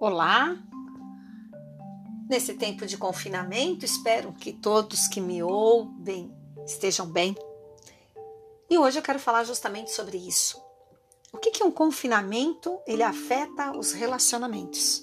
[0.00, 0.56] Olá!
[2.26, 6.34] Nesse tempo de confinamento, espero que todos que me ouvem
[6.64, 7.36] estejam bem.
[8.70, 10.58] E hoje eu quero falar justamente sobre isso.
[11.30, 15.02] O que, que um confinamento ele afeta os relacionamentos?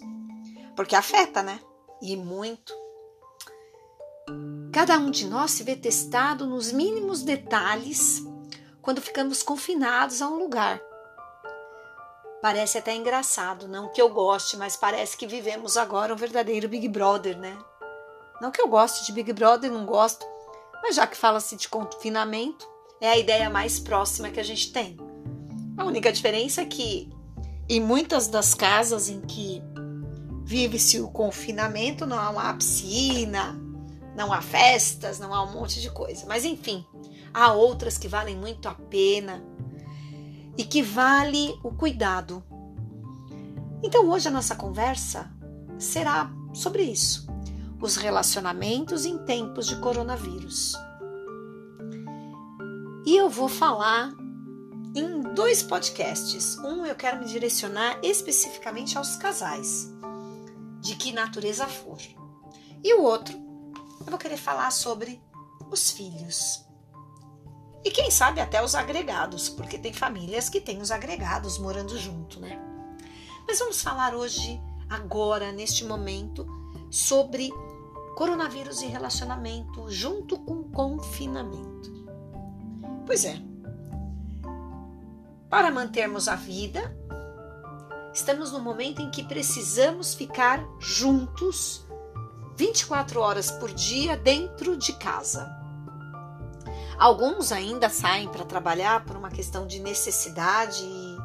[0.75, 1.59] Porque afeta, né?
[2.01, 2.73] E muito.
[4.73, 8.23] Cada um de nós se vê testado nos mínimos detalhes
[8.81, 10.81] quando ficamos confinados a um lugar
[12.41, 16.87] Parece até engraçado, não que eu goste, mas parece que vivemos agora um verdadeiro Big
[16.87, 17.57] Brother, né?
[18.39, 20.25] Não que eu goste de Big Brother, não gosto,
[20.83, 22.67] mas já que fala-se de confinamento,
[23.01, 24.97] é a ideia mais próxima que a gente tem.
[25.75, 27.09] A única diferença é que
[27.67, 29.61] em muitas das casas em que
[30.45, 33.59] vive-se o confinamento, não há piscina,
[34.15, 36.25] não há festas, não há um monte de coisa.
[36.27, 36.85] Mas enfim,
[37.33, 39.43] há outras que valem muito a pena
[40.57, 42.43] e que vale o cuidado.
[43.83, 45.31] Então hoje a nossa conversa
[45.77, 47.27] será sobre isso:
[47.79, 50.73] os relacionamentos em tempos de coronavírus.
[53.05, 54.11] E eu vou falar
[54.95, 56.57] em dois podcasts.
[56.57, 59.89] Um eu quero me direcionar especificamente aos casais,
[60.81, 61.99] de que natureza for.
[62.83, 63.37] E o outro
[64.01, 65.21] eu vou querer falar sobre
[65.69, 66.66] os filhos.
[67.87, 72.37] E quem sabe até os agregados, porque tem famílias que têm os agregados morando junto,
[72.37, 72.59] né?
[73.47, 76.45] Mas vamos falar hoje, agora, neste momento,
[76.91, 77.49] sobre
[78.17, 82.05] coronavírus e relacionamento junto com confinamento.
[83.05, 83.41] Pois é.
[85.49, 86.93] Para mantermos a vida,
[88.13, 91.85] estamos no momento em que precisamos ficar juntos
[92.57, 95.66] 24 horas por dia dentro de casa.
[96.97, 101.17] Alguns ainda saem para trabalhar por uma questão de necessidade e,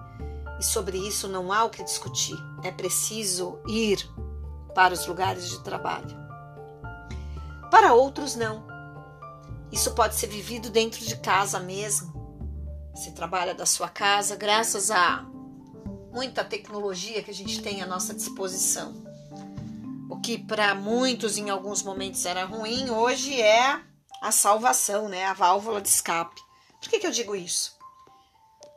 [0.61, 2.37] e sobre isso não há o que discutir.
[2.63, 4.07] É preciso ir
[4.75, 6.15] para os lugares de trabalho.
[7.71, 8.67] Para outros, não.
[9.73, 12.13] Isso pode ser vivido dentro de casa mesmo.
[12.95, 15.25] Você trabalha da sua casa graças a
[16.13, 18.93] muita tecnologia que a gente tem à nossa disposição.
[20.11, 23.81] O que para muitos em alguns momentos era ruim, hoje é
[24.23, 25.25] a salvação, né?
[25.25, 26.41] A válvula de escape.
[26.81, 27.77] Por que, que eu digo isso?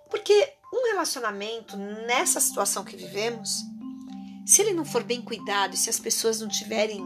[0.10, 3.62] Porque um relacionamento nessa situação que vivemos,
[4.46, 7.00] se ele não for bem cuidado se as pessoas não tiverem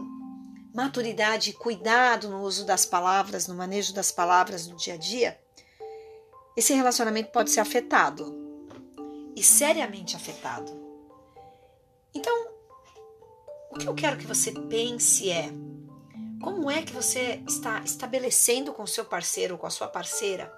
[0.74, 5.38] maturidade e cuidado no uso das palavras, no manejo das palavras no dia a dia,
[6.56, 8.34] esse relacionamento pode ser afetado
[9.36, 10.72] e seriamente afetado.
[12.14, 12.48] Então,
[13.70, 15.50] o que eu quero que você pense é
[16.42, 20.52] como é que você está estabelecendo com seu parceiro com a sua parceira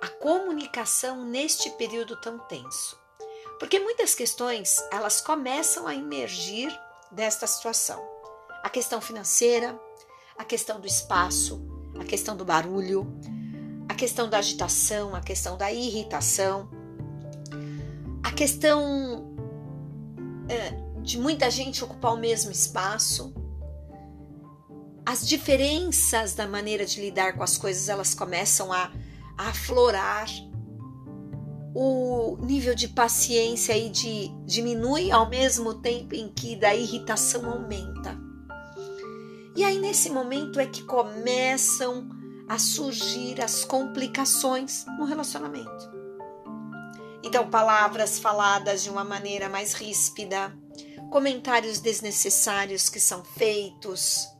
[0.00, 2.98] a comunicação neste período tão tenso?
[3.58, 6.70] Porque muitas questões, elas começam a emergir
[7.10, 8.00] desta situação.
[8.62, 9.78] A questão financeira,
[10.36, 11.60] a questão do espaço,
[11.98, 13.06] a questão do barulho,
[13.88, 16.70] a questão da agitação, a questão da irritação,
[18.22, 19.34] a questão
[20.48, 23.34] é, de muita gente ocupar o mesmo espaço,
[25.08, 28.92] as diferenças da maneira de lidar com as coisas elas começam a,
[29.38, 30.28] a aflorar.
[31.74, 38.18] O nível de paciência aí de, diminui ao mesmo tempo em que da irritação aumenta.
[39.56, 42.06] E aí, nesse momento, é que começam
[42.46, 45.90] a surgir as complicações no relacionamento.
[47.22, 50.54] Então, palavras faladas de uma maneira mais ríspida,
[51.10, 54.36] comentários desnecessários que são feitos,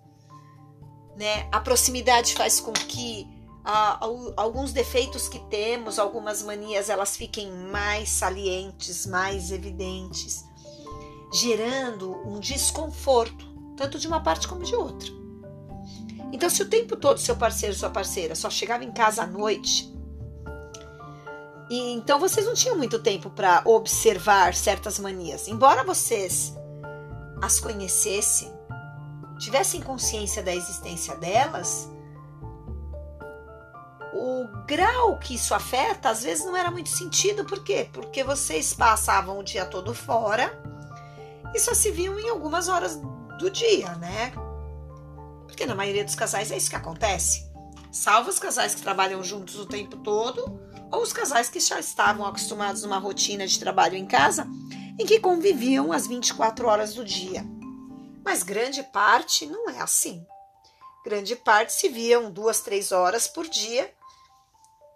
[1.18, 1.48] né?
[1.50, 3.26] A proximidade faz com que
[3.64, 3.98] ah,
[4.36, 10.44] alguns defeitos que temos, algumas manias, elas fiquem mais salientes, mais evidentes,
[11.34, 13.46] gerando um desconforto,
[13.76, 15.10] tanto de uma parte como de outra.
[16.32, 19.92] Então, se o tempo todo seu parceiro, sua parceira, só chegava em casa à noite,
[21.68, 26.54] e então vocês não tinham muito tempo para observar certas manias, embora vocês
[27.42, 28.57] as conhecessem,
[29.38, 31.88] tivessem consciência da existência delas,
[34.12, 37.88] o grau que isso afeta às vezes não era muito sentido, por quê?
[37.92, 40.60] Porque vocês passavam o dia todo fora
[41.54, 43.00] e só se viam em algumas horas
[43.38, 44.32] do dia, né?
[45.46, 47.48] Porque na maioria dos casais é isso que acontece.
[47.90, 50.60] Salvo os casais que trabalham juntos o tempo todo,
[50.90, 54.46] ou os casais que já estavam acostumados numa rotina de trabalho em casa
[54.98, 57.44] em que conviviam as 24 horas do dia.
[58.28, 60.22] Mas grande parte não é assim.
[61.02, 63.90] Grande parte se viam duas, três horas por dia,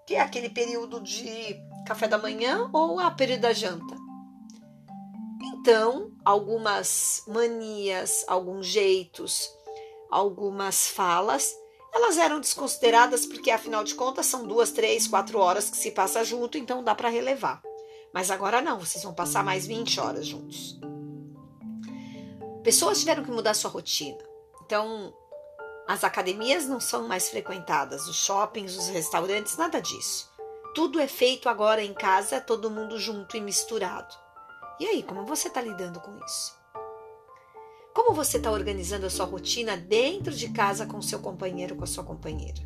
[0.06, 1.56] que é aquele período de
[1.86, 3.96] café da manhã ou a período da janta.
[5.54, 9.50] então algumas manias, alguns jeitos,
[10.10, 11.56] algumas falas,
[11.94, 16.22] elas eram desconsideradas porque afinal de contas são duas, três, quatro horas que se passa
[16.22, 17.62] junto, então dá para relevar.
[18.12, 20.78] Mas agora não, vocês vão passar mais 20 horas juntos.
[22.62, 24.18] Pessoas tiveram que mudar sua rotina.
[24.64, 25.12] Então,
[25.88, 30.30] as academias não são mais frequentadas, os shoppings, os restaurantes, nada disso.
[30.74, 34.14] Tudo é feito agora em casa, todo mundo junto e misturado.
[34.78, 36.56] E aí, como você está lidando com isso?
[37.92, 41.86] Como você está organizando a sua rotina dentro de casa com seu companheiro, com a
[41.86, 42.62] sua companheira?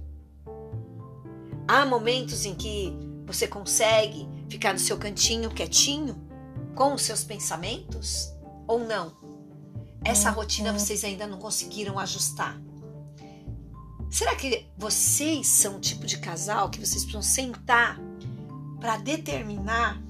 [1.67, 2.97] Há momentos em que
[3.27, 6.25] você consegue ficar no seu cantinho quietinho,
[6.77, 8.33] com os seus pensamentos?
[8.69, 9.26] Ou não?
[10.07, 12.57] Essa rotina vocês ainda não conseguiram ajustar.
[14.09, 17.99] Será que vocês são o tipo de casal que vocês precisam sentar
[18.79, 20.01] para determinar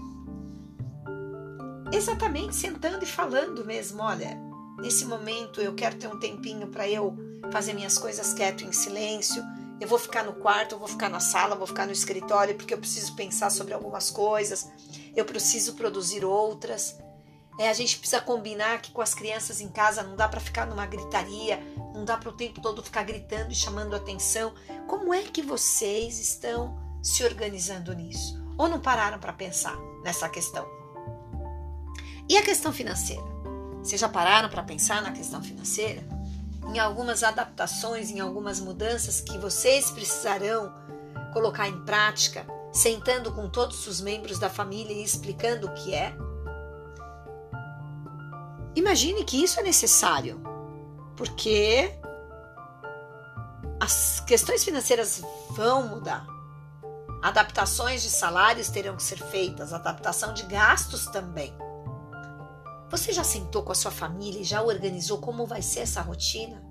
[1.90, 4.38] exatamente sentando e falando mesmo, olha,
[4.78, 7.16] nesse momento eu quero ter um tempinho para eu
[7.50, 9.42] fazer minhas coisas quieto em silêncio.
[9.80, 12.74] Eu vou ficar no quarto, eu vou ficar na sala, vou ficar no escritório porque
[12.74, 14.68] eu preciso pensar sobre algumas coisas,
[15.16, 16.98] eu preciso produzir outras.
[17.58, 20.66] É, a gente precisa combinar que com as crianças em casa não dá para ficar
[20.66, 21.58] numa gritaria,
[21.94, 24.52] não dá para o tempo todo ficar gritando e chamando atenção.
[24.86, 28.38] Como é que vocês estão se organizando nisso?
[28.58, 30.66] Ou não pararam para pensar nessa questão?
[32.28, 33.24] E a questão financeira?
[33.82, 36.02] Vocês já pararam para pensar na questão financeira?
[36.68, 40.74] Em algumas adaptações, em algumas mudanças que vocês precisarão
[41.32, 46.16] colocar em prática, sentando com todos os membros da família e explicando o que é?
[48.76, 50.38] Imagine que isso é necessário,
[51.16, 51.98] porque
[53.80, 56.26] as questões financeiras vão mudar.
[57.22, 61.54] Adaptações de salários terão que ser feitas, adaptação de gastos também.
[62.90, 66.62] Você já sentou com a sua família e já organizou como vai ser essa rotina?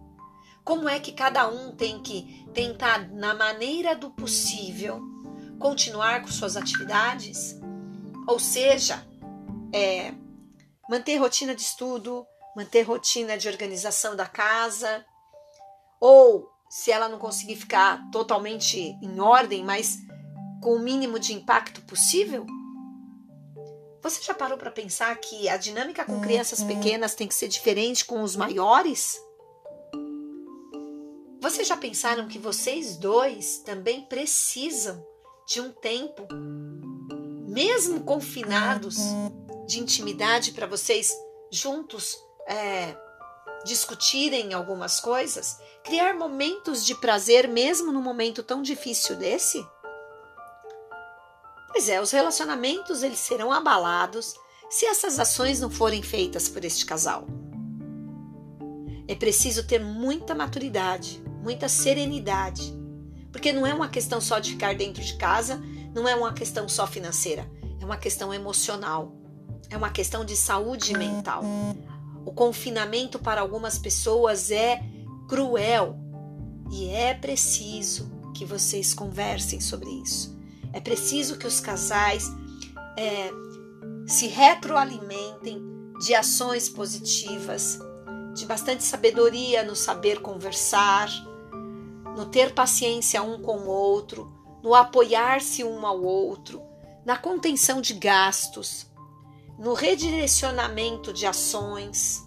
[0.64, 5.02] Como é que cada um tem que tentar, na maneira do possível,
[5.60, 7.60] continuar com suas atividades?
[8.28, 9.06] Ou seja,
[9.74, 10.14] é,
[10.90, 15.06] manter rotina de estudo, manter rotina de organização da casa,
[16.00, 19.98] ou se ela não conseguir ficar totalmente em ordem, mas
[20.62, 22.46] com o mínimo de impacto possível,
[24.02, 26.68] você já parou para pensar que a dinâmica com crianças uhum.
[26.68, 29.20] pequenas tem que ser diferente com os maiores?
[31.42, 35.04] Vocês já pensaram que vocês dois também precisam
[35.48, 36.28] de um tempo,
[37.48, 39.45] mesmo confinados, uhum.
[39.68, 41.14] De intimidade para vocês
[41.52, 42.18] juntos
[42.48, 42.96] é,
[43.66, 45.58] discutirem algumas coisas?
[45.84, 49.66] Criar momentos de prazer mesmo num momento tão difícil desse?
[51.72, 54.34] Pois é, os relacionamentos eles serão abalados
[54.70, 57.28] se essas ações não forem feitas por este casal.
[59.08, 62.74] É preciso ter muita maturidade, muita serenidade,
[63.32, 65.62] porque não é uma questão só de ficar dentro de casa,
[65.94, 69.14] não é uma questão só financeira, é uma questão emocional,
[69.70, 71.44] é uma questão de saúde mental.
[72.26, 74.84] O confinamento para algumas pessoas é
[75.28, 75.98] cruel
[76.72, 80.36] e é preciso que vocês conversem sobre isso.
[80.74, 82.30] É preciso que os casais
[82.98, 83.32] é,
[84.08, 85.62] se retroalimentem
[86.00, 87.80] de ações positivas,
[88.34, 91.10] de bastante sabedoria no saber conversar,
[92.16, 94.32] no ter paciência um com o outro,
[94.62, 96.62] no apoiar-se um ao outro,
[97.06, 98.88] na contenção de gastos,
[99.58, 102.24] no redirecionamento de ações,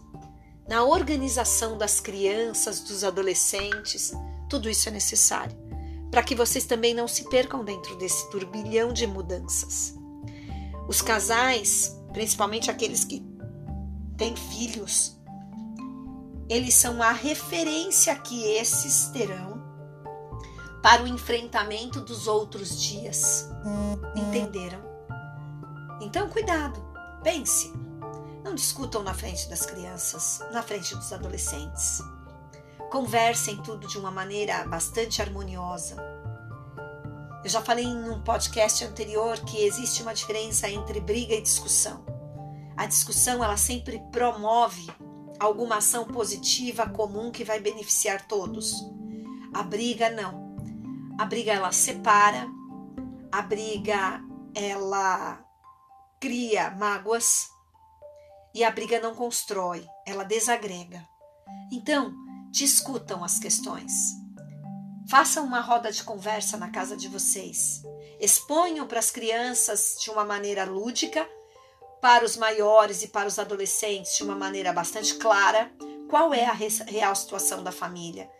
[0.68, 4.12] na organização das crianças, dos adolescentes.
[4.48, 5.56] Tudo isso é necessário
[6.10, 9.94] para que vocês também não se percam dentro desse turbilhão de mudanças.
[10.88, 13.22] Os casais, principalmente aqueles que
[14.16, 15.18] têm filhos,
[16.48, 19.62] eles são a referência que esses terão
[20.82, 23.46] para o enfrentamento dos outros dias.
[24.16, 24.80] Entenderam?
[26.00, 26.82] Então, cuidado,
[27.22, 27.72] pense.
[28.44, 32.00] Não discutam na frente das crianças, na frente dos adolescentes.
[32.90, 35.96] Conversem tudo de uma maneira bastante harmoniosa.
[37.44, 42.04] Eu já falei em um podcast anterior que existe uma diferença entre briga e discussão.
[42.76, 44.86] A discussão ela sempre promove
[45.38, 48.74] alguma ação positiva comum que vai beneficiar todos.
[49.52, 50.56] A briga não.
[51.18, 52.48] A briga ela separa,
[53.30, 54.22] a briga
[54.54, 55.44] ela
[56.20, 57.48] cria mágoas
[58.54, 61.06] e a briga não constrói, ela desagrega.
[61.70, 62.12] Então,
[62.50, 63.92] discutam as questões.
[65.08, 67.82] Façam uma roda de conversa na casa de vocês.
[68.20, 71.26] Exponham para as crianças de uma maneira lúdica
[72.00, 75.70] para os maiores e para os adolescentes de uma maneira bastante clara
[76.08, 78.30] qual é a real situação da família.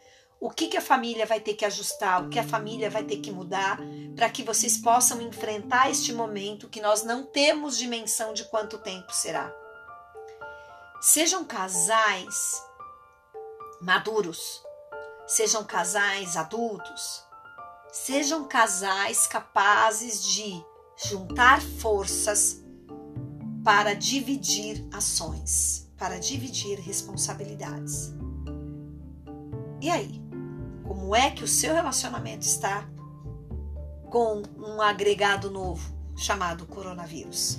[0.40, 3.16] O que, que a família vai ter que ajustar, o que a família vai ter
[3.16, 3.78] que mudar,
[4.14, 9.12] para que vocês possam enfrentar este momento que nós não temos dimensão de quanto tempo
[9.12, 9.52] será.
[11.00, 12.62] Sejam casais
[13.80, 14.62] maduros,
[15.26, 17.25] sejam casais adultos,
[17.92, 20.64] sejam casais capazes de
[20.97, 22.62] juntar forças
[23.64, 28.12] para dividir ações, para dividir responsabilidades.
[29.80, 30.18] E aí?
[30.88, 32.88] Como é que o seu relacionamento está
[34.11, 37.59] com um agregado novo chamado coronavírus?